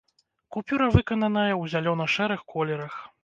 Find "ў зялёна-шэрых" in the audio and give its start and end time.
1.61-2.41